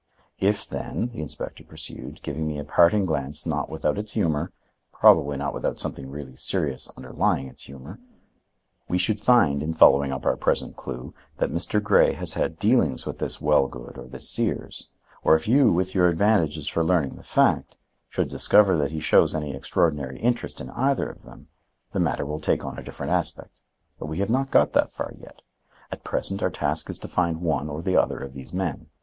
"If, 0.39 0.67
then," 0.67 1.09
the 1.09 1.21
inspector 1.21 1.63
pursued, 1.63 2.23
giving 2.23 2.47
me 2.47 2.57
a 2.57 2.63
parting 2.63 3.05
glance 3.05 3.45
not 3.45 3.69
without 3.69 3.99
its 3.99 4.13
humor, 4.13 4.51
probably 4.91 5.37
not 5.37 5.53
without 5.53 5.79
something 5.79 6.09
really 6.09 6.35
serious 6.35 6.89
underlying 6.97 7.47
its 7.47 7.65
humor, 7.65 7.99
"we 8.89 8.97
should 8.97 9.21
find, 9.21 9.61
in 9.61 9.75
following 9.75 10.11
up 10.11 10.25
our 10.25 10.35
present 10.37 10.75
clue, 10.75 11.13
that 11.37 11.51
Mr. 11.51 11.79
Grey 11.83 12.13
has 12.13 12.33
had 12.33 12.57
dealings 12.57 13.05
with 13.05 13.19
this 13.19 13.39
Wellgood 13.39 13.95
or 13.95 14.07
this 14.07 14.27
Sears; 14.27 14.89
or 15.23 15.35
if 15.35 15.47
you, 15.47 15.71
with 15.71 15.93
your 15.93 16.09
advantages 16.09 16.67
for 16.67 16.83
learning 16.83 17.15
the 17.17 17.21
fact, 17.23 17.77
should 18.09 18.27
discover 18.27 18.75
that 18.79 18.89
he 18.89 18.99
shows 18.99 19.35
any 19.35 19.53
extraordinary 19.55 20.17
interest 20.19 20.59
in 20.59 20.71
either 20.71 21.11
of 21.11 21.21
them, 21.21 21.47
the 21.91 21.99
matter 21.99 22.25
will 22.25 22.41
take 22.41 22.65
on 22.65 22.79
a 22.79 22.83
different 22.83 23.11
aspect. 23.11 23.59
But 23.99 24.07
we 24.07 24.17
have 24.17 24.31
not 24.31 24.49
got 24.49 24.73
that 24.73 24.91
far 24.91 25.13
yet. 25.15 25.43
At 25.91 26.03
present 26.03 26.41
our 26.41 26.49
task 26.49 26.89
is 26.89 26.97
to 26.97 27.07
find 27.07 27.39
one 27.41 27.69
or 27.69 27.83
the 27.83 27.97
other 27.97 28.17
of 28.17 28.33
these 28.33 28.51
men. 28.51 28.87